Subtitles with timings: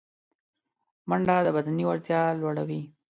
[1.09, 2.81] منډه د بدني وړتیا لوړوي